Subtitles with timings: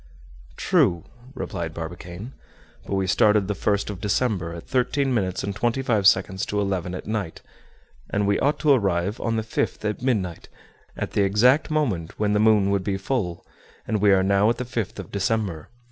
[0.57, 1.03] "True,"
[1.35, 2.33] replied Barbicane.
[2.87, 6.59] "But we started the 1st of December, at thirteen minutes and twenty five seconds to
[6.59, 7.41] eleven at night;
[8.09, 10.49] and we ought to arrive on the 5th at midnight,
[10.97, 13.45] at the exact moment when the moon would be full;
[13.87, 15.69] and we are now at the 5th of December.